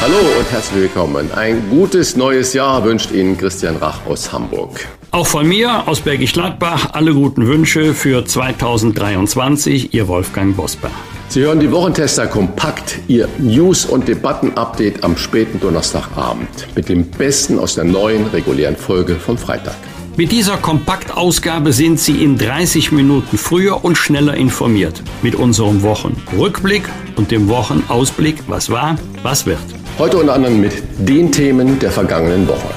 [0.00, 1.28] Hallo und herzlich willkommen.
[1.32, 4.86] Ein gutes neues Jahr wünscht Ihnen Christian Rach aus Hamburg.
[5.10, 10.92] Auch von mir aus Bergisch Gladbach alle guten Wünsche für 2023, Ihr Wolfgang Bosbach.
[11.28, 17.58] Sie hören die Wochentester kompakt, Ihr News- und Debatten-Update am späten Donnerstagabend mit dem Besten
[17.58, 19.74] aus der neuen regulären Folge von Freitag.
[20.16, 26.88] Mit dieser Kompaktausgabe sind Sie in 30 Minuten früher und schneller informiert mit unserem Wochenrückblick
[27.16, 29.77] und dem Wochenausblick, was war, was wird.
[29.98, 32.70] Heute unter anderem mit den Themen der vergangenen Woche.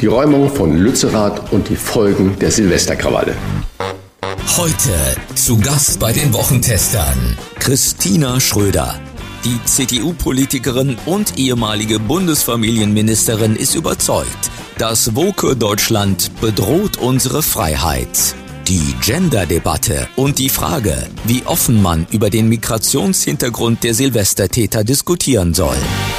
[0.00, 3.34] Die Räumung von Lützerath und die Folgen der Silvesterkrawalle.
[4.56, 8.94] Heute zu Gast bei den Wochentestern Christina Schröder.
[9.44, 14.48] Die CDU-Politikerin und ehemalige Bundesfamilienministerin ist überzeugt,
[14.78, 18.36] das Woke Deutschland bedroht unsere Freiheit.
[18.68, 25.76] Die Gender-Debatte und die Frage, wie offen man über den Migrationshintergrund der Silvestertäter diskutieren soll.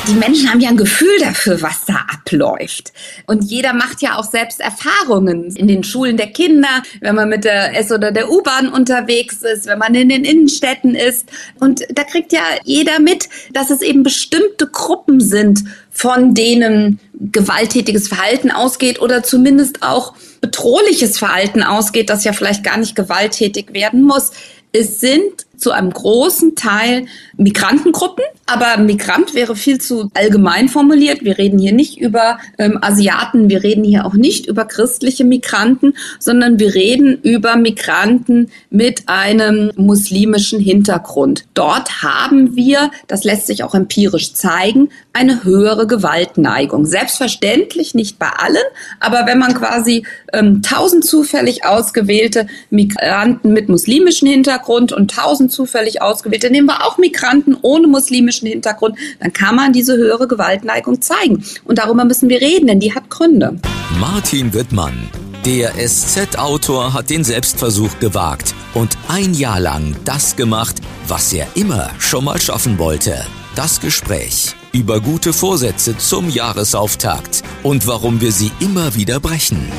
[0.10, 2.94] Die Menschen haben ja ein Gefühl dafür, was da abläuft.
[3.28, 7.44] Und jeder macht ja auch selbst Erfahrungen in den Schulen der Kinder, wenn man mit
[7.44, 11.30] der S- oder der U-Bahn unterwegs ist, wenn man in den Innenstädten ist.
[11.60, 18.08] Und da kriegt ja jeder mit, dass es eben bestimmte Gruppen sind, von denen gewalttätiges
[18.08, 24.02] Verhalten ausgeht oder zumindest auch bedrohliches Verhalten ausgeht, das ja vielleicht gar nicht gewalttätig werden
[24.02, 24.32] muss.
[24.72, 27.06] Es sind zu einem großen Teil
[27.40, 31.24] Migrantengruppen, aber Migrant wäre viel zu allgemein formuliert.
[31.24, 35.94] Wir reden hier nicht über ähm, Asiaten, wir reden hier auch nicht über christliche Migranten,
[36.20, 41.46] sondern wir reden über Migranten mit einem muslimischen Hintergrund.
[41.54, 46.86] Dort haben wir, das lässt sich auch empirisch zeigen, eine höhere Gewaltneigung.
[46.86, 48.58] Selbstverständlich nicht bei allen,
[49.00, 56.02] aber wenn man quasi ähm, tausend zufällig ausgewählte Migranten mit muslimischem Hintergrund und tausend zufällig
[56.02, 57.29] ausgewählte, nehmen wir auch Migranten
[57.62, 61.44] ohne muslimischen Hintergrund, dann kann man diese höhere Gewaltneigung zeigen.
[61.66, 63.60] Und darüber müssen wir reden, denn die hat Gründe.
[64.00, 65.10] Martin Wittmann,
[65.46, 70.76] der SZ-Autor, hat den Selbstversuch gewagt und ein Jahr lang das gemacht,
[71.08, 73.16] was er immer schon mal schaffen wollte.
[73.56, 79.72] Das Gespräch über gute Vorsätze zum Jahresauftakt und warum wir sie immer wieder brechen.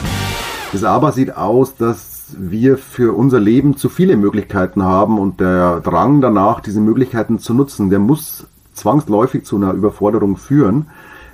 [0.72, 5.80] Das aber sieht aus, dass wir für unser Leben zu viele Möglichkeiten haben und der
[5.80, 10.86] Drang danach, diese Möglichkeiten zu nutzen, der muss zwangsläufig zu einer Überforderung führen,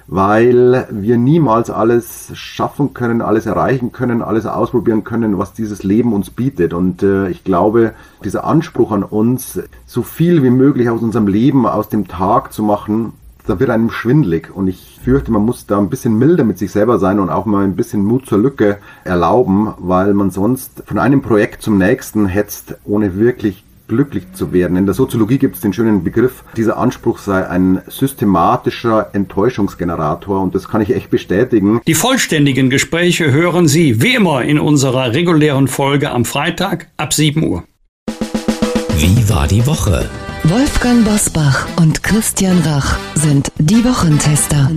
[0.09, 6.13] weil wir niemals alles schaffen können, alles erreichen können, alles ausprobieren können, was dieses Leben
[6.13, 6.75] uns bietet.
[6.75, 7.93] Und äh, ich glaube,
[8.25, 12.63] dieser Anspruch an uns, so viel wie möglich aus unserem Leben, aus dem Tag zu
[12.63, 13.13] machen,
[13.47, 16.73] da wird einem schwindlig und ich fürchte, man muss da ein bisschen milder mit sich
[16.73, 20.99] selber sein und auch mal ein bisschen Mut zur Lücke erlauben, weil man sonst von
[20.99, 24.77] einem Projekt zum nächsten hetzt, ohne wirklich glücklich zu werden.
[24.77, 30.55] In der Soziologie gibt es den schönen Begriff, dieser Anspruch sei ein systematischer Enttäuschungsgenerator und
[30.55, 31.81] das kann ich echt bestätigen.
[31.87, 37.45] Die vollständigen Gespräche hören Sie wie immer in unserer regulären Folge am Freitag ab 7
[37.45, 37.65] Uhr.
[38.99, 40.09] Wie war die Woche?
[40.49, 44.71] Wolfgang Bosbach und Christian Rach sind die Wochentester.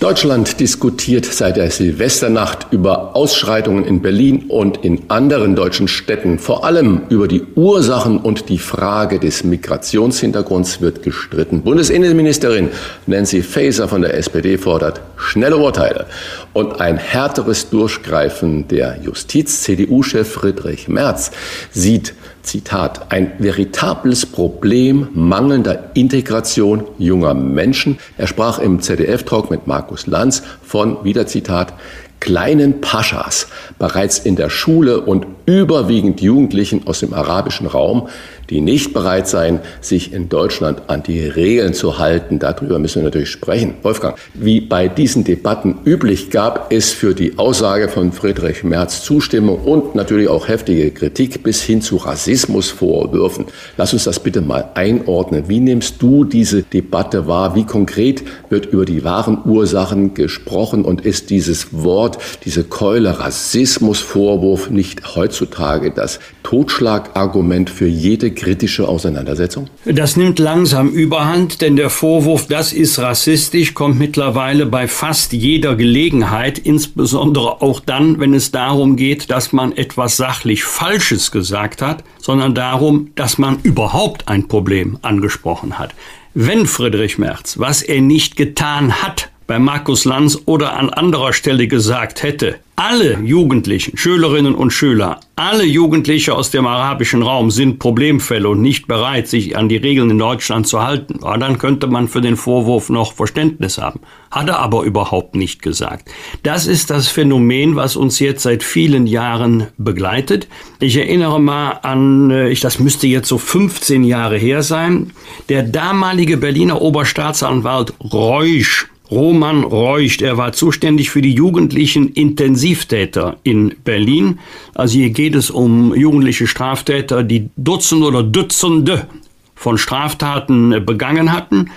[0.00, 6.38] Deutschland diskutiert seit der Silvesternacht über Ausschreitungen in Berlin und in anderen deutschen Städten.
[6.38, 11.60] Vor allem über die Ursachen und die Frage des Migrationshintergrunds wird gestritten.
[11.60, 12.70] Bundesinnenministerin
[13.06, 16.06] Nancy Faeser von der SPD fordert schnelle Urteile
[16.54, 19.60] und ein härteres Durchgreifen der Justiz.
[19.64, 21.30] CDU-Chef Friedrich Merz
[21.72, 27.98] sieht Zitat, ein veritables Problem mangelnder Integration junger Menschen.
[28.16, 31.74] Er sprach im ZDF-Talk mit Markus Lanz von, wieder Zitat,
[32.20, 38.08] kleinen Paschas bereits in der Schule und überwiegend Jugendlichen aus dem arabischen Raum,
[38.50, 42.38] die nicht bereit seien, sich in Deutschland an die Regeln zu halten.
[42.38, 43.74] Darüber müssen wir natürlich sprechen.
[43.82, 49.60] Wolfgang, wie bei diesen Debatten üblich, gab es für die Aussage von Friedrich Merz Zustimmung
[49.60, 53.46] und natürlich auch heftige Kritik bis hin zu Rassismusvorwürfen.
[53.76, 55.44] Lass uns das bitte mal einordnen.
[55.46, 57.54] Wie nimmst du diese Debatte wahr?
[57.54, 62.09] Wie konkret wird über die wahren Ursachen gesprochen und ist dieses Wort,
[62.44, 69.68] diese Keule Rassismusvorwurf nicht heutzutage das Totschlagargument für jede kritische Auseinandersetzung?
[69.84, 75.76] Das nimmt langsam überhand, denn der Vorwurf, das ist rassistisch, kommt mittlerweile bei fast jeder
[75.76, 82.04] Gelegenheit, insbesondere auch dann, wenn es darum geht, dass man etwas sachlich Falsches gesagt hat,
[82.18, 85.94] sondern darum, dass man überhaupt ein Problem angesprochen hat.
[86.34, 91.66] Wenn Friedrich Merz, was er nicht getan hat, bei Markus Lanz oder an anderer Stelle
[91.66, 98.48] gesagt hätte, alle Jugendlichen, Schülerinnen und Schüler, alle Jugendliche aus dem arabischen Raum sind Problemfälle
[98.48, 102.06] und nicht bereit, sich an die Regeln in Deutschland zu halten, ja, dann könnte man
[102.06, 103.98] für den Vorwurf noch Verständnis haben.
[104.30, 106.08] Hat er aber überhaupt nicht gesagt.
[106.44, 110.46] Das ist das Phänomen, was uns jetzt seit vielen Jahren begleitet.
[110.78, 115.10] Ich erinnere mal an, äh, ich, das müsste jetzt so 15 Jahre her sein,
[115.48, 120.22] der damalige Berliner Oberstaatsanwalt Reusch Roman Reucht.
[120.22, 124.38] Er war zuständig für die jugendlichen Intensivtäter in Berlin.
[124.74, 129.06] Also hier geht es um jugendliche Straftäter, die Dutzende oder Dutzende
[129.54, 131.70] von Straftaten begangen hatten.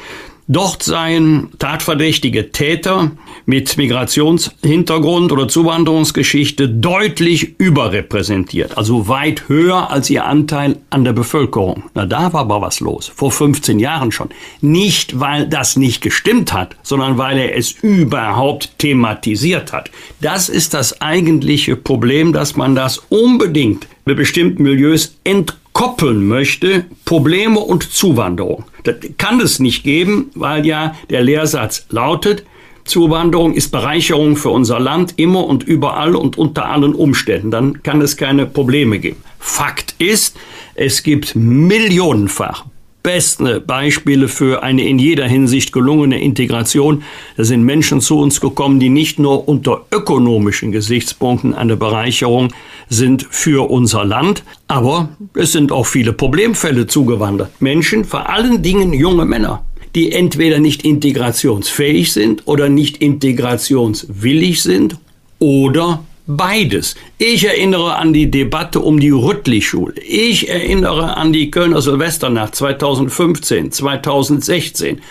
[0.48, 3.12] Dort seien tatverdächtige Täter
[3.46, 11.84] mit Migrationshintergrund oder Zuwanderungsgeschichte deutlich überrepräsentiert, also weit höher als ihr Anteil an der Bevölkerung.
[11.94, 14.30] Na, da war aber was los, vor 15 Jahren schon.
[14.60, 19.92] Nicht, weil das nicht gestimmt hat, sondern weil er es überhaupt thematisiert hat.
[20.20, 27.60] Das ist das eigentliche Problem, dass man das unbedingt mit bestimmten Milieus entkoppeln möchte, Probleme
[27.60, 28.66] und Zuwanderung.
[28.84, 32.46] Das kann es nicht geben, weil ja der Lehrsatz lautet,
[32.86, 37.50] Zuwanderung ist Bereicherung für unser Land immer und überall und unter allen Umständen.
[37.50, 39.24] Dann kann es keine Probleme geben.
[39.40, 40.38] Fakt ist,
[40.76, 42.66] es gibt millionenfach
[43.04, 47.04] beste Beispiele für eine in jeder Hinsicht gelungene Integration.
[47.36, 52.54] Da sind Menschen zu uns gekommen, die nicht nur unter ökonomischen Gesichtspunkten eine Bereicherung
[52.94, 57.62] sind für unser Land, aber es sind auch viele Problemfälle zugewandert.
[57.62, 64.98] Menschen, vor allen Dingen junge Männer, die entweder nicht integrationsfähig sind oder nicht integrationswillig sind
[65.40, 66.96] oder Beides.
[67.18, 70.00] Ich erinnere an die Debatte um die Rüttli-Schule.
[70.00, 75.02] Ich erinnere an die Kölner Silvesternacht 2015, 2016.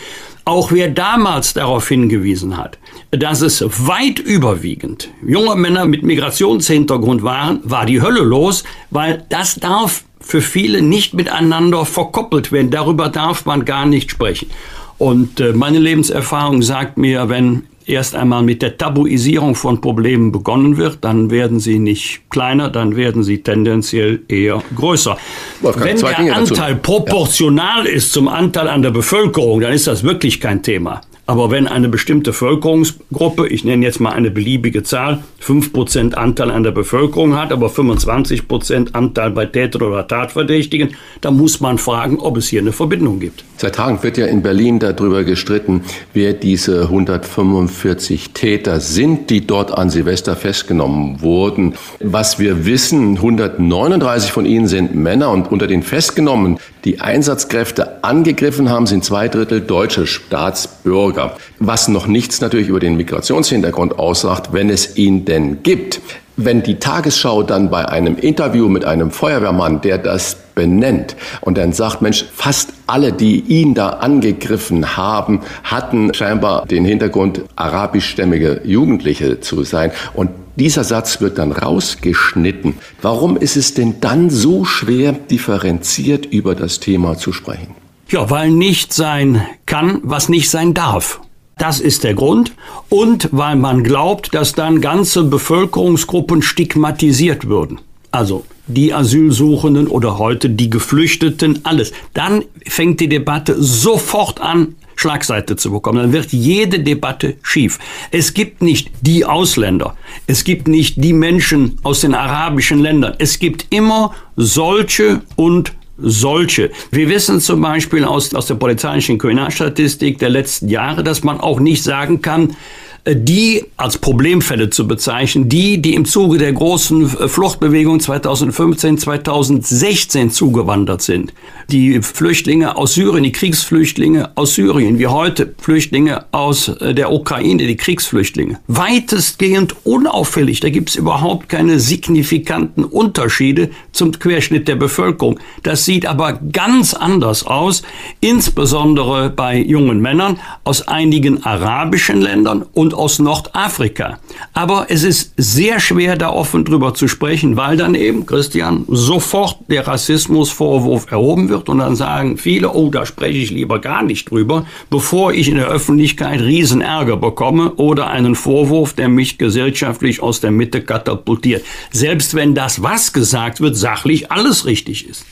[0.47, 2.79] Auch wer damals darauf hingewiesen hat,
[3.13, 9.57] dass es weit überwiegend junge Männer mit Migrationshintergrund waren, war die Hölle los, weil das
[9.57, 12.71] darf für viele nicht miteinander verkoppelt werden.
[12.71, 14.49] Darüber darf man gar nicht sprechen.
[14.97, 20.77] Und äh, meine Lebenserfahrung sagt mir, wenn erst einmal mit der Tabuisierung von Problemen begonnen
[20.77, 25.19] wird, dann werden sie nicht kleiner, dann werden sie tendenziell eher größer.
[25.61, 27.93] Wolfgang, Wenn der Anteil proportional ja.
[27.93, 31.03] ist zum Anteil an der Bevölkerung, dann ist das wirklich kein Thema.
[31.25, 36.65] Aber wenn eine bestimmte Bevölkerungsgruppe, ich nenne jetzt mal eine beliebige Zahl, 5% Anteil an
[36.65, 42.37] der Bevölkerung hat, aber 25% Anteil bei Tätern oder Tatverdächtigen, dann muss man fragen, ob
[42.37, 43.45] es hier eine Verbindung gibt.
[43.57, 45.83] Seit Tagen wird ja in Berlin darüber gestritten,
[46.13, 51.75] wer diese 145 Täter sind, die dort an Silvester festgenommen wurden.
[52.01, 58.69] Was wir wissen, 139 von ihnen sind Männer und unter den Festgenommenen, die Einsatzkräfte angegriffen
[58.69, 61.12] haben, sind zwei Drittel deutsche Staatsbürger.
[61.59, 66.01] Was noch nichts natürlich über den Migrationshintergrund aussagt, wenn es ihn denn gibt.
[66.37, 71.73] Wenn die Tagesschau dann bei einem Interview mit einem Feuerwehrmann, der das benennt und dann
[71.73, 79.41] sagt, Mensch, fast alle, die ihn da angegriffen haben, hatten scheinbar den Hintergrund, arabischstämmige Jugendliche
[79.41, 79.93] zu sein.
[80.15, 82.75] Und dieser Satz wird dann rausgeschnitten.
[83.01, 87.82] Warum ist es denn dann so schwer, differenziert über das Thema zu sprechen?
[88.13, 91.23] Ja, weil nicht sein kann, was nicht sein darf.
[91.57, 92.53] Das ist der Grund.
[92.91, 97.81] Und weil man glaubt, dass dann ganze Bevölkerungsgruppen stigmatisiert würden.
[98.11, 101.93] Also die Asylsuchenden oder heute die Geflüchteten, alles.
[102.13, 105.99] Dann fängt die Debatte sofort an, Schlagseite zu bekommen.
[105.99, 107.79] Dann wird jede Debatte schief.
[108.11, 109.97] Es gibt nicht die Ausländer.
[110.27, 113.15] Es gibt nicht die Menschen aus den arabischen Ländern.
[113.19, 116.71] Es gibt immer solche und solche.
[116.91, 121.61] Wir wissen zum Beispiel aus, aus der polizeilichen Kriminalstatistik der letzten Jahre, dass man auch
[121.61, 122.57] nicht sagen kann,
[123.05, 130.31] die als Problemfälle zu bezeichnen, die, die im Zuge der großen äh, Fluchtbewegung 2015, 2016
[130.31, 131.35] zugewandert sind.
[131.69, 137.67] Die Flüchtlinge aus Syrien, die Kriegsflüchtlinge aus Syrien, wie heute Flüchtlinge aus äh, der Ukraine,
[137.67, 138.61] die Kriegsflüchtlinge.
[138.69, 140.61] Weitestgehend unauffällig.
[140.61, 145.41] Da gibt es überhaupt keine signifikanten Unterschiede zum Querschnitt der Bevölkerung.
[145.65, 147.83] Das sieht aber ganz anders aus,
[148.21, 154.19] insbesondere bei jungen Männern aus einigen arabischen Ländern und kommt aus Nordafrika.
[154.53, 159.59] Aber es ist sehr schwer, da offen drüber zu sprechen, weil dann eben, Christian, sofort
[159.69, 164.31] der Rassismusvorwurf erhoben wird und dann sagen viele, oh, da spreche ich lieber gar nicht
[164.31, 170.41] drüber, bevor ich in der Öffentlichkeit Riesenärger bekomme oder einen Vorwurf, der mich gesellschaftlich aus
[170.41, 171.65] der Mitte katapultiert.
[171.91, 175.25] Selbst wenn das, was gesagt wird, sachlich alles richtig ist.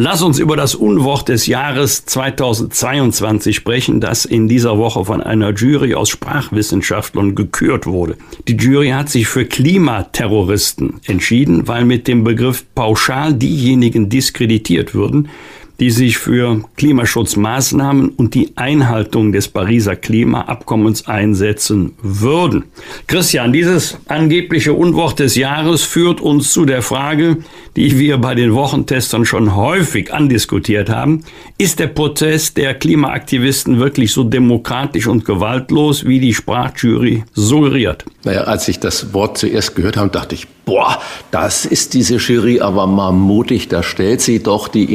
[0.00, 5.50] Lass uns über das Unwort des Jahres 2022 sprechen, das in dieser Woche von einer
[5.50, 8.16] Jury aus Sprachwissenschaftlern gekürt wurde.
[8.46, 15.30] Die Jury hat sich für Klimaterroristen entschieden, weil mit dem Begriff pauschal diejenigen diskreditiert würden,
[15.80, 22.64] die sich für Klimaschutzmaßnahmen und die Einhaltung des Pariser Klimaabkommens einsetzen würden.
[23.06, 27.38] Christian, dieses angebliche Unwort des Jahres führt uns zu der Frage,
[27.76, 31.22] die wir bei den Wochentestern schon häufig andiskutiert haben.
[31.58, 38.04] Ist der Protest der Klimaaktivisten wirklich so demokratisch und gewaltlos, wie die Sprachjury suggeriert?
[38.24, 42.60] Naja, als ich das Wort zuerst gehört habe, dachte ich, boah, das ist diese Jury
[42.60, 43.68] aber mal mutig.
[43.68, 44.92] Da stellt sie doch die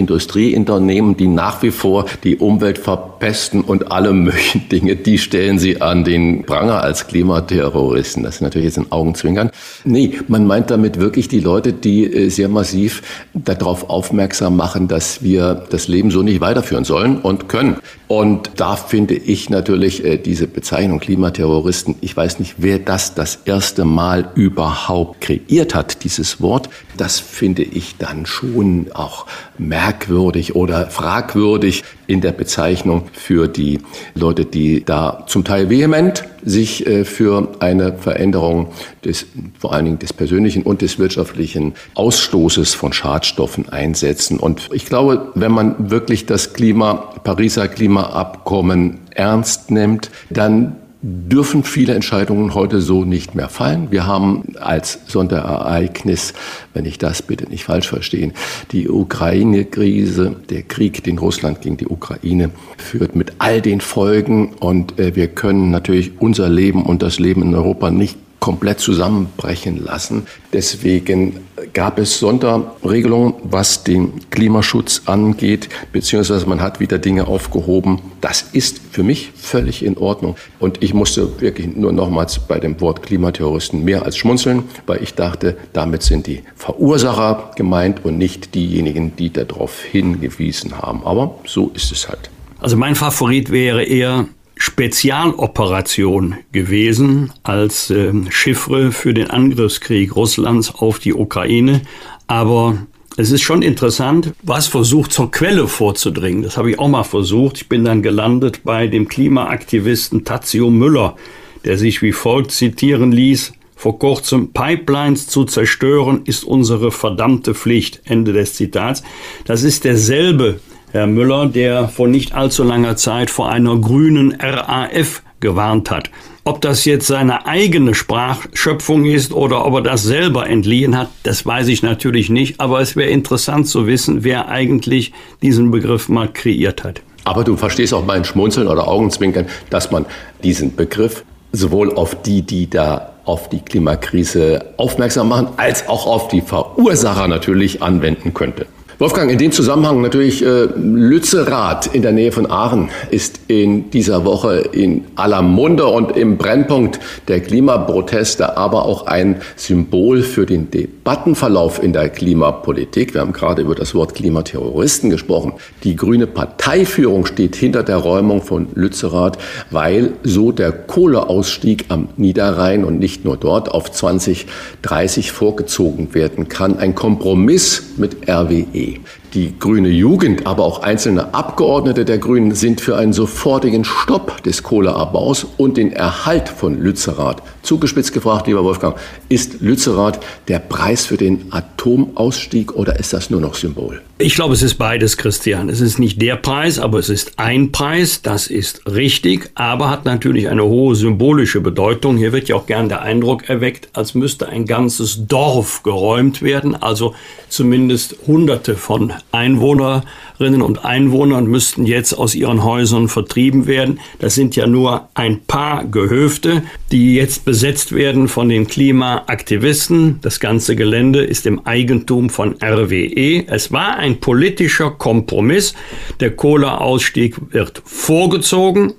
[0.77, 5.81] Industrieunternehmen, die nach wie vor die Umwelt verpesten und alle möglichen Dinge, die stellen sie
[5.81, 8.23] an den Pranger als Klimaterroristen.
[8.23, 9.51] Das ist natürlich jetzt ein Augenzwinkern.
[9.83, 13.01] Nee, man meint damit wirklich die Leute, die äh, sehr massiv
[13.33, 17.77] darauf aufmerksam machen, dass wir das Leben so nicht weiterführen sollen und können.
[18.07, 23.39] Und da finde ich natürlich äh, diese Bezeichnung Klimaterroristen, ich weiß nicht, wer das das
[23.45, 26.69] erste Mal überhaupt kreiert hat, dieses Wort.
[26.95, 29.25] Das finde ich dann schon auch
[29.57, 33.79] merkwürdig oder fragwürdig in der Bezeichnung für die
[34.15, 38.69] Leute, die da zum Teil vehement sich äh, für eine Veränderung
[39.03, 39.25] des,
[39.59, 44.39] vor allen Dingen des persönlichen und des wirtschaftlichen Ausstoßes von Schadstoffen einsetzen.
[44.39, 46.93] Und ich glaube, wenn man wirklich das Klima,
[47.23, 53.91] Pariser Klimaabkommen ernst nimmt, dann dürfen viele Entscheidungen heute so nicht mehr fallen.
[53.91, 56.33] Wir haben als Sonderereignis,
[56.73, 58.31] wenn ich das bitte nicht falsch verstehen,
[58.71, 64.53] die Ukraine-Krise, der Krieg, den Russland gegen die Ukraine führt, mit all den Folgen.
[64.53, 69.81] Und äh, wir können natürlich unser Leben und das Leben in Europa nicht komplett zusammenbrechen
[69.81, 70.27] lassen.
[70.51, 71.39] Deswegen
[71.71, 78.01] gab es Sonderregelungen, was den Klimaschutz angeht, beziehungsweise man hat wieder Dinge aufgehoben.
[78.19, 80.35] Das ist für mich völlig in Ordnung.
[80.59, 85.13] Und ich musste wirklich nur nochmals bei dem Wort Klimaterroristen mehr als schmunzeln, weil ich
[85.13, 91.01] dachte, damit sind die Verursacher gemeint und nicht diejenigen, die darauf hingewiesen haben.
[91.05, 92.29] Aber so ist es halt.
[92.59, 94.25] Also mein Favorit wäre eher
[94.65, 101.81] Spezialoperation gewesen als äh, Chiffre für den Angriffskrieg Russlands auf die Ukraine.
[102.27, 102.77] Aber
[103.17, 106.43] es ist schon interessant, was versucht zur Quelle vorzudringen.
[106.43, 107.57] Das habe ich auch mal versucht.
[107.57, 111.17] Ich bin dann gelandet bei dem Klimaaktivisten Tazio Müller,
[111.65, 113.51] der sich wie folgt zitieren ließ.
[113.75, 118.01] Vor kurzem Pipelines zu zerstören ist unsere verdammte Pflicht.
[118.05, 119.03] Ende des Zitats.
[119.43, 120.61] Das ist derselbe
[120.93, 126.11] Herr Müller, der vor nicht allzu langer Zeit vor einer grünen RAF gewarnt hat.
[126.43, 131.47] Ob das jetzt seine eigene Sprachschöpfung ist oder ob er das selber entliehen hat, das
[131.47, 136.31] weiß ich natürlich nicht, aber es wäre interessant zu wissen, wer eigentlich diesen Begriff mal
[136.31, 137.01] kreiert hat.
[137.23, 140.05] Aber du verstehst auch mein Schmunzeln oder Augenzwinkern, dass man
[140.43, 146.27] diesen Begriff sowohl auf die, die da auf die Klimakrise aufmerksam machen, als auch auf
[146.27, 148.67] die Verursacher natürlich anwenden könnte.
[149.03, 154.23] Wolfgang, in dem Zusammenhang natürlich äh, Lützerath in der Nähe von Aachen ist in dieser
[154.23, 160.71] Woche in aller Munde und im Brennpunkt der Klimaproteste, aber auch ein Symbol für den
[160.71, 163.13] Debattenverlauf in der Klimapolitik.
[163.13, 165.51] Wir haben gerade über das Wort Klimaterroristen gesprochen.
[165.83, 169.37] Die grüne Parteiführung steht hinter der Räumung von Lützerath,
[169.69, 176.77] weil so der Kohleausstieg am Niederrhein und nicht nur dort auf 2030 vorgezogen werden kann.
[176.79, 182.81] Ein Kompromiss mit RWE team die grüne Jugend, aber auch einzelne Abgeordnete der Grünen sind
[182.81, 187.41] für einen sofortigen Stopp des Kohleabbaus und den Erhalt von Lützerath.
[187.63, 188.97] Zugespitzt gefragt, lieber Wolfgang,
[189.29, 194.01] ist Lützerath der Preis für den Atomausstieg oder ist das nur noch Symbol?
[194.19, 195.69] Ich glaube, es ist beides, Christian.
[195.69, 198.21] Es ist nicht der Preis, aber es ist ein Preis.
[198.21, 202.17] Das ist richtig, aber hat natürlich eine hohe symbolische Bedeutung.
[202.17, 206.75] Hier wird ja auch gern der Eindruck erweckt, als müsste ein ganzes Dorf geräumt werden.
[206.75, 207.15] Also
[207.49, 213.99] zumindest Hunderte von Einwohnerinnen und Einwohnern müssten jetzt aus ihren Häusern vertrieben werden.
[214.19, 220.19] Das sind ja nur ein paar Gehöfte, die jetzt besetzt werden von den Klimaaktivisten.
[220.21, 223.47] Das ganze Gelände ist im Eigentum von RWE.
[223.47, 225.73] Es war ein politischer Kompromiss.
[226.19, 228.93] Der Kohleausstieg wird vorgezogen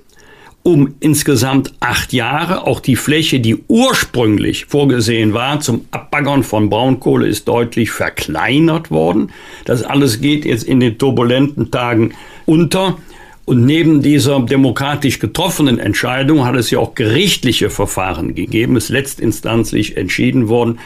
[0.65, 2.65] um insgesamt acht Jahre.
[2.65, 9.31] Auch die Fläche, die ursprünglich vorgesehen war zum Abbaggern von Braunkohle, ist deutlich verkleinert worden.
[9.65, 12.13] Das alles geht jetzt in den turbulenten Tagen
[12.47, 12.97] unter.
[13.45, 18.75] Und neben dieser demokratisch getroffenen Entscheidung hat es ja auch gerichtliche Verfahren gegeben.
[18.75, 20.79] Es ist letztinstanzlich entschieden worden,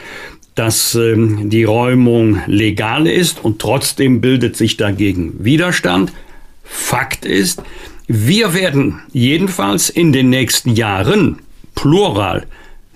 [0.55, 6.11] dass ähm, die Räumung legal ist und trotzdem bildet sich dagegen Widerstand.
[6.65, 7.63] Fakt ist,
[8.11, 11.37] wir werden jedenfalls in den nächsten Jahren
[11.75, 12.47] plural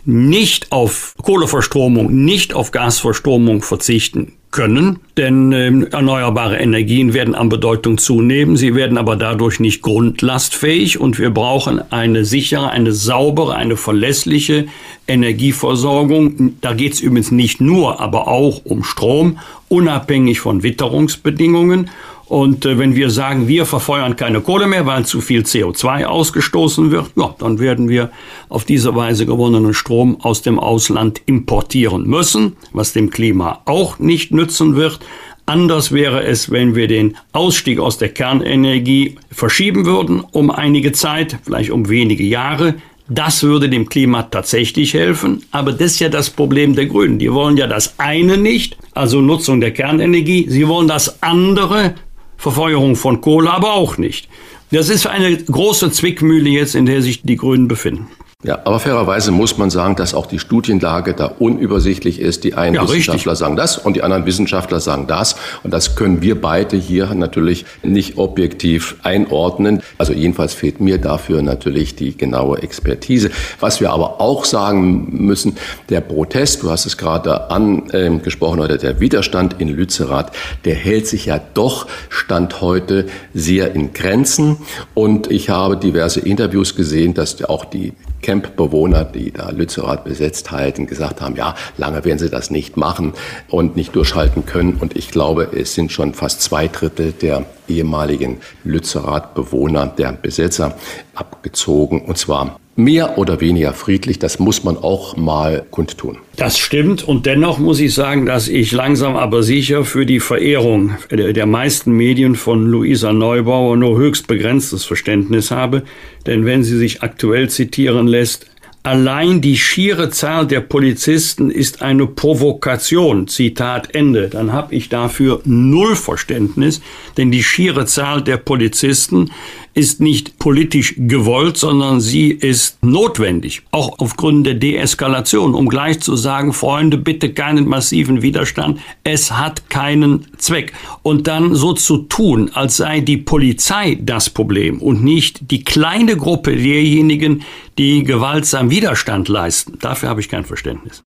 [0.06, 8.00] nicht auf Kohleverstromung, nicht auf Gasverstromung verzichten können, denn äh, erneuerbare Energien werden an Bedeutung
[8.00, 13.78] zunehmen, sie werden aber dadurch nicht grundlastfähig und wir brauchen eine sichere, eine saubere, eine
[13.78, 14.66] verlässliche
[15.08, 16.56] Energieversorgung.
[16.62, 19.38] Da geht es übrigens nicht nur, aber auch um Strom,
[19.70, 21.90] unabhängig von Witterungsbedingungen
[22.26, 26.92] und äh, wenn wir sagen, wir verfeuern keine Kohle mehr, weil zu viel CO2 ausgestoßen
[26.92, 28.12] wird, ja, dann werden wir
[28.50, 34.32] auf diese Weise gewonnenen Strom aus dem Ausland importieren müssen, was dem Klima auch nicht
[34.32, 35.00] nützen wird.
[35.46, 41.38] Anders wäre es, wenn wir den Ausstieg aus der Kernenergie verschieben würden um einige Zeit,
[41.44, 42.76] vielleicht um wenige Jahre.
[43.10, 45.44] Das würde dem Klima tatsächlich helfen.
[45.52, 47.20] Aber das ist ja das Problem der Grünen.
[47.20, 50.46] Die wollen ja das eine nicht, also Nutzung der Kernenergie.
[50.50, 51.96] Sie wollen das andere,
[52.44, 54.28] Verfeuerung von Kohle aber auch nicht.
[54.70, 58.08] Das ist eine große Zwickmühle jetzt, in der sich die Grünen befinden.
[58.44, 62.44] Ja, aber fairerweise muss man sagen, dass auch die Studienlage da unübersichtlich ist.
[62.44, 63.40] Die einen ja, Wissenschaftler richtig.
[63.40, 65.38] sagen das und die anderen Wissenschaftler sagen das.
[65.64, 69.82] Und das können wir beide hier natürlich nicht objektiv einordnen.
[69.98, 73.32] Also jedenfalls fehlt mir dafür natürlich die genaue Expertise.
[73.62, 75.56] Was wir aber auch sagen müssen,
[75.88, 80.36] der Protest, du hast es gerade angesprochen, oder der Widerstand in Lützerath,
[80.66, 84.58] der hält sich ja doch Stand heute sehr in Grenzen.
[84.94, 90.88] Und ich habe diverse Interviews gesehen, dass auch die Campbewohner, die da Lützerath besetzt halten,
[90.88, 93.14] gesagt haben, ja, lange werden sie das nicht machen
[93.50, 94.78] und nicht durchhalten können.
[94.80, 100.76] Und ich glaube, es sind schon fast zwei Drittel der ehemaligen Lützerath-Bewohner, der Besetzer,
[101.14, 102.02] abgezogen.
[102.02, 104.20] Und zwar mehr oder weniger friedlich.
[104.20, 106.18] Das muss man auch mal kundtun.
[106.36, 107.08] Das stimmt.
[107.08, 111.92] Und dennoch muss ich sagen, dass ich langsam aber sicher für die Verehrung der meisten
[111.92, 115.84] Medien von Luisa Neubauer nur höchst begrenztes Verständnis habe.
[116.26, 118.48] Denn wenn sie sich aktuell zitieren lässt,
[118.86, 123.30] Allein die schiere Zahl der Polizisten ist eine Provokation.
[123.30, 124.28] Zitat Ende.
[124.28, 126.82] Dann habe ich dafür null Verständnis,
[127.16, 129.32] denn die schiere Zahl der Polizisten
[129.74, 133.64] ist nicht politisch gewollt, sondern sie ist notwendig.
[133.72, 138.80] Auch aufgrund der Deeskalation, um gleich zu sagen, Freunde, bitte keinen massiven Widerstand.
[139.04, 140.74] Es hat keinen Zweck.
[141.02, 146.18] Und dann so zu tun, als sei die Polizei das Problem und nicht die kleine
[146.18, 147.44] Gruppe derjenigen,
[147.78, 149.78] die gewaltsam Widerstand leisten.
[149.80, 151.04] Dafür habe ich kein Verständnis.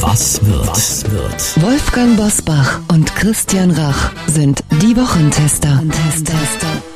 [0.00, 0.66] Was wird?
[0.66, 1.62] Was wird?
[1.62, 5.82] Wolfgang Bosbach und Christian Rach sind die Wochentester.
[5.82, 6.93] Wochentester.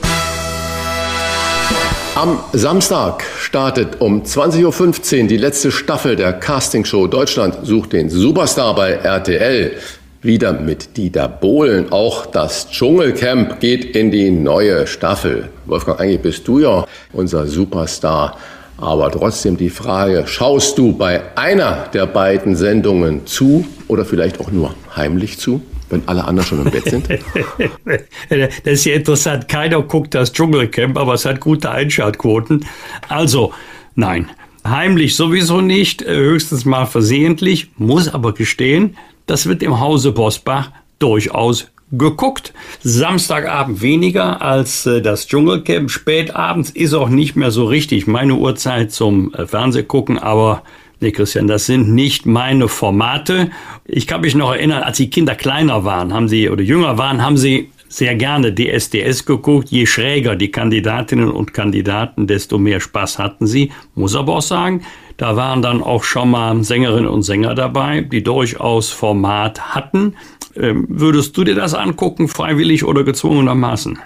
[2.18, 8.74] Am Samstag startet um 20.15 Uhr die letzte Staffel der Castingshow Deutschland sucht den Superstar
[8.74, 9.76] bei RTL.
[10.20, 11.92] Wieder mit Dieter Bohlen.
[11.92, 15.48] Auch das Dschungelcamp geht in die neue Staffel.
[15.66, 18.36] Wolfgang, eigentlich bist du ja unser Superstar.
[18.78, 24.50] Aber trotzdem die Frage, schaust du bei einer der beiden Sendungen zu oder vielleicht auch
[24.50, 25.60] nur heimlich zu?
[25.90, 27.08] Wenn alle anderen schon im Bett sind?
[28.28, 29.48] das ist ja interessant.
[29.48, 32.64] Keiner guckt das Dschungelcamp, aber es hat gute Einschaltquoten.
[33.08, 33.52] Also,
[33.94, 34.30] nein.
[34.66, 38.96] Heimlich sowieso nicht, äh, höchstens mal versehentlich, muss aber gestehen,
[39.26, 42.52] das wird im Hause Bosbach durchaus geguckt.
[42.82, 45.90] Samstagabend weniger als äh, das Dschungelcamp.
[45.90, 50.62] Spätabends ist auch nicht mehr so richtig meine Uhrzeit zum äh, Fernsehgucken, aber
[51.00, 53.50] Nee, Christian, das sind nicht meine Formate.
[53.84, 57.22] Ich kann mich noch erinnern, als die Kinder kleiner waren, haben sie oder jünger waren,
[57.22, 59.68] haben sie sehr gerne DSDS geguckt.
[59.70, 63.70] Je schräger die Kandidatinnen und Kandidaten, desto mehr Spaß hatten sie.
[63.94, 64.82] Muss aber auch sagen,
[65.16, 70.16] da waren dann auch schon mal Sängerinnen und Sänger dabei, die durchaus Format hatten.
[70.56, 73.98] Ähm, würdest du dir das angucken, freiwillig oder gezwungenermaßen?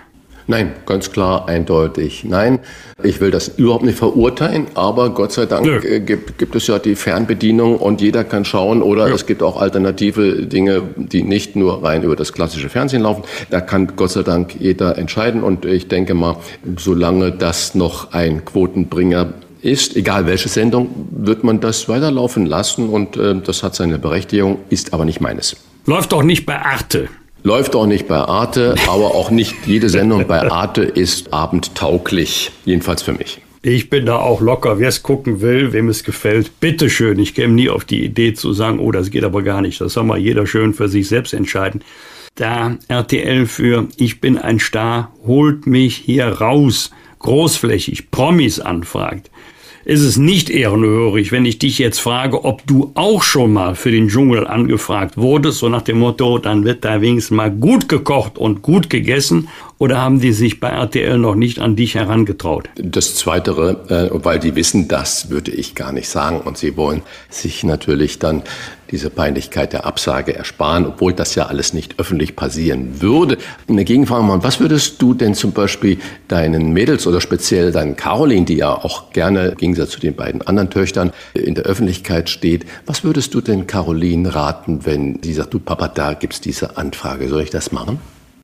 [0.47, 2.25] Nein, ganz klar, eindeutig.
[2.25, 2.59] Nein,
[3.03, 6.79] ich will das überhaupt nicht verurteilen, aber Gott sei Dank äh, gibt, gibt, es ja
[6.79, 9.15] die Fernbedienung und jeder kann schauen oder ja.
[9.15, 13.25] es gibt auch alternative Dinge, die nicht nur rein über das klassische Fernsehen laufen.
[13.51, 16.37] Da kann Gott sei Dank jeder entscheiden und ich denke mal,
[16.77, 23.17] solange das noch ein Quotenbringer ist, egal welche Sendung, wird man das weiterlaufen lassen und
[23.17, 25.57] äh, das hat seine Berechtigung, ist aber nicht meines.
[25.87, 27.09] Läuft doch nicht bei Arte.
[27.45, 32.53] Läuft auch nicht bei Arte, aber auch nicht jede Sendung bei Arte ist abendtauglich.
[32.65, 33.41] Jedenfalls für mich.
[33.63, 34.79] Ich bin da auch locker.
[34.79, 37.19] Wer es gucken will, wem es gefällt, bitteschön.
[37.19, 39.81] Ich käme nie auf die Idee zu sagen, oh, das geht aber gar nicht.
[39.81, 41.83] Das soll mal jeder schön für sich selbst entscheiden.
[42.37, 49.31] Da RTL für Ich bin ein Star holt mich hier raus, großflächig Promis anfragt,
[49.85, 53.91] ist es nicht ehrenhörig, wenn ich dich jetzt frage, ob du auch schon mal für
[53.91, 58.39] den Dschungel angefragt wurdest, so nach dem Motto, dann wird da wenigstens mal gut gekocht
[58.39, 62.69] und gut gegessen, oder haben die sich bei RTL noch nicht an dich herangetraut?
[62.77, 63.51] Das Zweite,
[63.89, 68.21] äh, weil die wissen, das würde ich gar nicht sagen und sie wollen sich natürlich
[68.21, 68.43] dann
[68.93, 73.39] diese Peinlichkeit der Absage ersparen, obwohl das ja alles nicht öffentlich passieren würde.
[73.69, 78.45] Eine Gegenfrage mal, was würdest du denn zum Beispiel deinen Mädels oder speziell deinen Caroline,
[78.45, 82.67] die ja auch gerne im Gegensatz zu den beiden anderen Töchtern in der Öffentlichkeit steht,
[82.87, 87.29] was würdest du denn Caroline raten, wenn sie sagt, du Papa, da gibt's diese Anfrage,
[87.29, 87.99] soll ich das machen?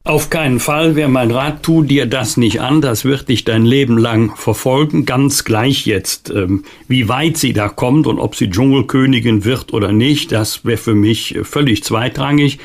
[0.09, 3.66] Auf keinen Fall wäre mein Rat, tu dir das nicht an, das wird dich dein
[3.66, 8.49] Leben lang verfolgen, ganz gleich jetzt, ähm, wie weit sie da kommt und ob sie
[8.49, 12.59] Dschungelkönigin wird oder nicht, das wäre für mich völlig zweitrangig.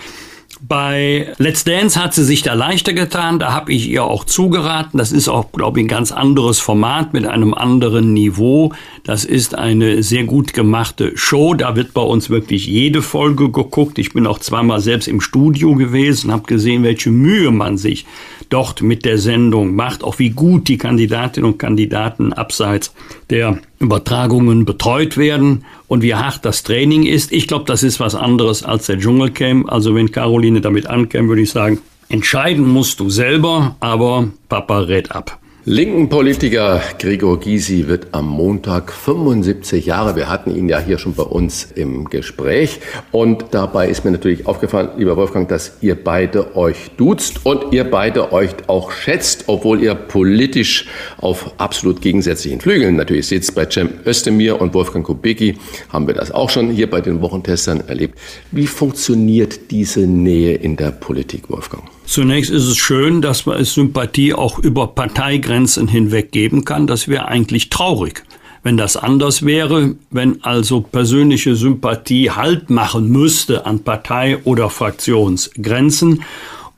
[0.66, 4.98] Bei Let's Dance hat sie sich da leichter getan, da habe ich ihr auch zugeraten.
[4.98, 8.72] Das ist auch, glaube ich, ein ganz anderes Format mit einem anderen Niveau.
[9.04, 11.54] Das ist eine sehr gut gemachte Show.
[11.54, 14.00] Da wird bei uns wirklich jede Folge geguckt.
[14.00, 18.06] Ich bin auch zweimal selbst im Studio gewesen, habe gesehen, welche Mühe man sich
[18.48, 22.94] dort mit der Sendung macht, auch wie gut die Kandidatinnen und Kandidaten abseits
[23.30, 27.32] der Übertragungen betreut werden und wie hart das Training ist.
[27.32, 29.72] Ich glaube, das ist was anderes als der Dschungelcamp.
[29.72, 35.12] Also wenn Caroline damit ankäme, würde ich sagen, entscheiden musst du selber, aber Papa rät
[35.12, 35.38] ab.
[35.66, 40.18] Linken Politiker Gregor Gysi wird am Montag 75 Jahre.
[40.18, 42.82] Wir hatten ihn ja hier schon bei uns im Gespräch.
[43.14, 47.90] Und dabei ist mir natürlich aufgefallen, lieber Wolfgang, dass ihr beide euch duzt und ihr
[47.90, 53.56] beide euch auch schätzt, obwohl ihr politisch auf absolut gegensätzlichen Flügeln natürlich sitzt.
[53.56, 57.88] Bei Cem Özdemir und Wolfgang Kubicki haben wir das auch schon hier bei den Wochentestern
[57.88, 58.20] erlebt.
[58.52, 61.93] Wie funktioniert diese Nähe in der Politik, Wolfgang?
[62.14, 66.86] Zunächst ist es schön, dass man es Sympathie auch über Parteigrenzen hinweg geben kann.
[66.86, 68.24] Das wäre eigentlich traurig,
[68.62, 76.22] wenn das anders wäre, wenn also persönliche Sympathie Halt machen müsste an Partei- oder Fraktionsgrenzen.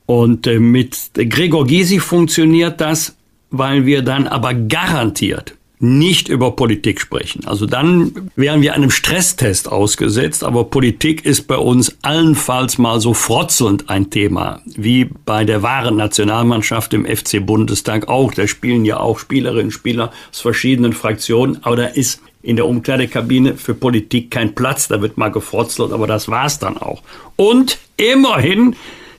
[0.06, 3.18] Und äh, mit Gregor Gysi funktioniert das,
[3.52, 7.46] weil wir dann aber garantiert nicht über Politik sprechen.
[7.46, 13.14] Also dann wären wir einem Stresstest ausgesetzt, aber Politik ist bei uns allenfalls mal so
[13.14, 18.34] frotzelnd ein Thema, wie bei der wahren Nationalmannschaft im FC Bundestag auch.
[18.34, 22.68] Da spielen ja auch Spielerinnen und Spieler aus verschiedenen Fraktionen, aber da ist in der
[22.68, 27.02] Umkleidekabine für Politik kein Platz, da wird mal gefrotzelt, aber das war's dann auch.
[27.36, 28.76] Und immerhin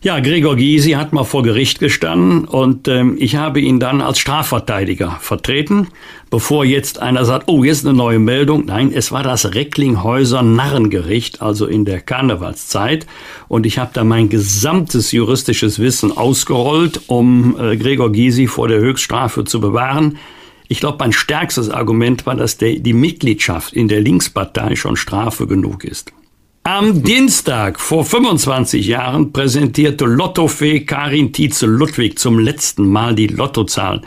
[0.07, 4.21] ja, Gregor Gysi hat mal vor Gericht gestanden und ähm, ich habe ihn dann als
[4.21, 5.89] Strafverteidiger vertreten,
[6.31, 8.67] bevor jetzt einer sagt, oh, jetzt eine neue Meldung.
[8.67, 13.05] Nein, es war das Recklinghäuser Narrengericht, also in der Karnevalszeit.
[13.49, 18.79] Und ich habe da mein gesamtes juristisches Wissen ausgerollt, um äh, Gregor Gysi vor der
[18.79, 20.19] Höchststrafe zu bewahren.
[20.69, 25.49] Ich glaube, mein stärkstes Argument war, dass der, die Mitgliedschaft in der Linkspartei schon Strafe
[25.49, 26.13] genug ist.
[26.67, 34.01] Am Dienstag vor 25 Jahren präsentierte Lottofee Karin Tietze-Ludwig zum letzten Mal die Lottozahlen.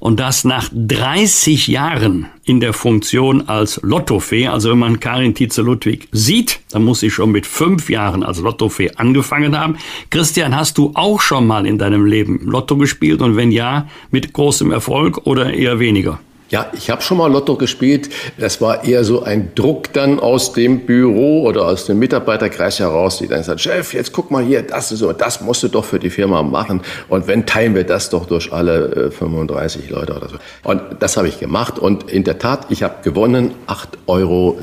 [0.00, 4.48] Und das nach 30 Jahren in der Funktion als Lottofee.
[4.48, 8.90] Also wenn man Karin Tietze-Ludwig sieht, dann muss sie schon mit fünf Jahren als Lottofee
[8.96, 9.76] angefangen haben.
[10.10, 13.22] Christian, hast du auch schon mal in deinem Leben Lotto gespielt?
[13.22, 16.18] Und wenn ja, mit großem Erfolg oder eher weniger?
[16.50, 18.10] Ja, ich habe schon mal Lotto gespielt.
[18.36, 23.18] Das war eher so ein Druck dann aus dem Büro oder aus dem Mitarbeiterkreis heraus,
[23.18, 25.84] die dann sagt, Chef, jetzt guck mal hier, das ist so, das musst du doch
[25.84, 26.82] für die Firma machen.
[27.08, 30.36] Und wenn teilen wir das doch durch alle 35 äh, Leute oder so.
[30.64, 31.78] Und das habe ich gemacht.
[31.78, 34.58] Und in der Tat, ich habe gewonnen 8,37 Euro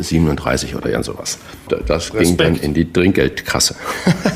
[0.77, 1.39] oder irgend sowas.
[1.69, 2.21] Das Respekt.
[2.21, 3.75] ging dann in die Trinkgeldkasse.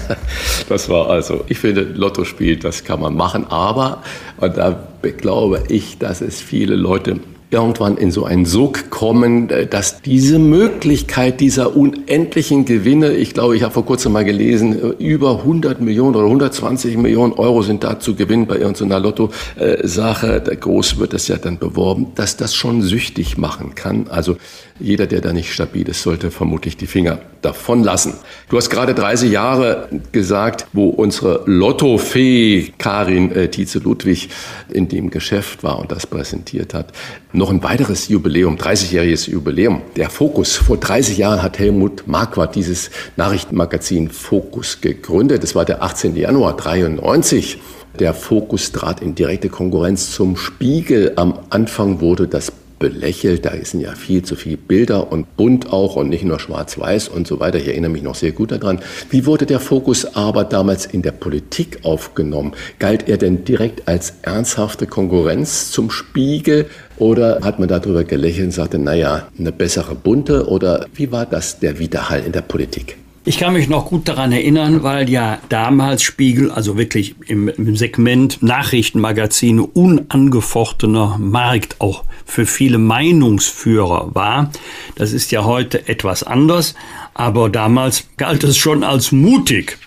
[0.70, 3.46] das war also, ich finde, Lottospiel, das kann man machen.
[3.50, 4.04] Aber,
[4.38, 4.80] und da
[5.18, 7.20] glaube ich, dass es viele Leute
[7.52, 13.56] irgendwann in so einen Sog kommen, äh, dass diese Möglichkeit dieser unendlichen Gewinne, ich glaube,
[13.58, 17.84] ich habe vor kurzem mal gelesen, äh, über 100 Millionen oder 120 Millionen Euro sind
[17.84, 22.82] da zu gewinnen bei irgendeiner Lotto-Sache, groß wird das ja dann beworben, dass das schon
[22.82, 24.08] süchtig machen kann.
[24.10, 24.38] Also
[24.80, 28.14] jeder, der da nicht stabil ist, sollte vermutlich die Finger davon lassen.
[28.50, 34.30] Du hast gerade 30 Jahre gesagt, wo unsere Lottofee Karin äh, Tietze-Ludwig
[34.70, 36.94] in dem Geschäft war und das präsentiert hat.
[37.42, 39.82] Noch ein weiteres Jubiläum, 30-jähriges Jubiläum.
[39.96, 40.58] Der Fokus.
[40.58, 45.42] Vor 30 Jahren hat Helmut Marquardt dieses Nachrichtenmagazin Fokus gegründet.
[45.42, 46.16] Das war der 18.
[46.16, 47.60] Januar 93.
[48.00, 51.14] Der Fokus trat in direkte Konkurrenz zum Spiegel.
[51.16, 52.52] Am Anfang wurde das
[52.82, 53.46] belächelt.
[53.46, 57.28] Da sind ja viel zu viele Bilder und bunt auch und nicht nur schwarz-weiß und
[57.28, 57.60] so weiter.
[57.60, 58.80] Ich erinnere mich noch sehr gut daran.
[59.10, 62.54] Wie wurde der Fokus aber damals in der Politik aufgenommen?
[62.80, 66.66] Galt er denn direkt als ernsthafte Konkurrenz zum Spiegel
[66.98, 71.60] oder hat man darüber gelächelt und sagte, naja, eine bessere bunte oder wie war das
[71.60, 72.98] der Widerhall in der Politik?
[73.24, 77.76] Ich kann mich noch gut daran erinnern, weil ja damals Spiegel, also wirklich im, im
[77.76, 84.52] Segment Nachrichtenmagazine, unangefochtener Markt auch für viele Meinungsführer war.
[84.96, 86.74] Das ist ja heute etwas anders,
[87.14, 89.78] aber damals galt es schon als mutig,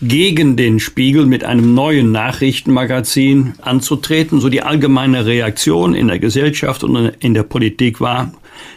[0.00, 4.40] gegen den Spiegel mit einem neuen Nachrichtenmagazin anzutreten.
[4.40, 8.32] So die allgemeine Reaktion in der Gesellschaft und in der Politik war,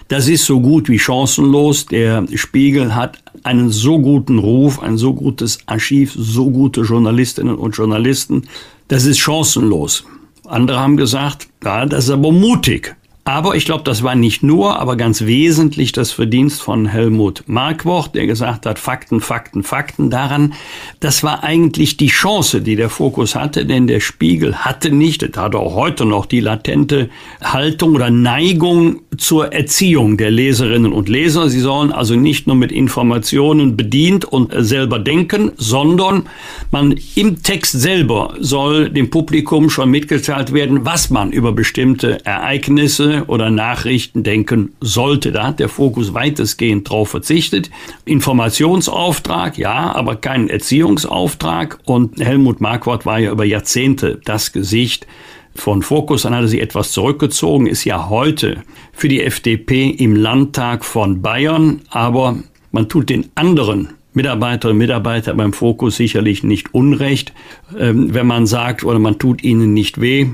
[0.08, 1.86] das ist so gut wie chancenlos.
[1.86, 7.76] Der Spiegel hat einen so guten Ruf, ein so gutes Archiv, so gute Journalistinnen und
[7.76, 8.44] Journalisten.
[8.88, 10.06] Das ist chancenlos.
[10.46, 12.96] Andere haben gesagt, ja, das ist aber mutig.
[13.24, 18.16] Aber ich glaube, das war nicht nur, aber ganz wesentlich das Verdienst von Helmut Markwort,
[18.16, 20.54] der gesagt hat, Fakten, Fakten, Fakten daran.
[21.00, 25.40] Das war eigentlich die Chance, die der Fokus hatte, denn der Spiegel hatte nicht, das
[25.40, 27.10] hat auch heute noch die latente
[27.44, 31.48] Haltung oder Neigung zur Erziehung der Leserinnen und Leser.
[31.48, 36.28] Sie sollen also nicht nur mit Informationen bedient und selber denken, sondern
[36.72, 43.11] man im Text selber soll dem Publikum schon mitgeteilt werden, was man über bestimmte Ereignisse
[43.28, 45.32] oder Nachrichten denken sollte.
[45.32, 47.70] Da hat der Fokus weitestgehend drauf verzichtet.
[48.06, 51.80] Informationsauftrag, ja, aber keinen Erziehungsauftrag.
[51.86, 55.08] Und Helmut Marquardt war ja über Jahrzehnte das Gesicht
[55.56, 60.16] von Fokus, dann hat er sich etwas zurückgezogen, ist ja heute für die FDP im
[60.16, 62.38] Landtag von Bayern, aber
[62.72, 67.34] man tut den anderen Mitarbeiterinnen und Mitarbeitern beim Fokus sicherlich nicht Unrecht,
[67.78, 70.28] ähm, wenn man sagt oder man tut ihnen nicht weh.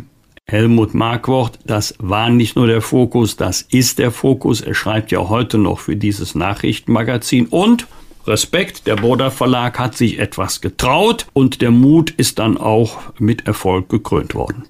[0.50, 4.62] Helmut Markwort, das war nicht nur der Fokus, das ist der Fokus.
[4.62, 7.86] Er schreibt ja heute noch für dieses Nachrichtenmagazin und
[8.26, 13.46] Respekt, der Boda Verlag hat sich etwas getraut und der Mut ist dann auch mit
[13.46, 14.64] Erfolg gekrönt worden.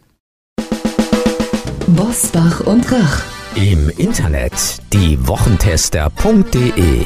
[1.85, 3.21] Bosbach und Rach.
[3.55, 7.05] Im Internet diewochentester.de